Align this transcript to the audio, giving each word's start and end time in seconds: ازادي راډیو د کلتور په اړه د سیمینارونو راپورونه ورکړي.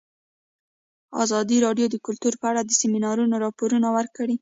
ازادي 1.23 1.57
راډیو 1.65 1.87
د 1.91 1.95
کلتور 2.05 2.33
په 2.41 2.45
اړه 2.51 2.61
د 2.63 2.71
سیمینارونو 2.81 3.35
راپورونه 3.45 3.87
ورکړي. 3.97 4.35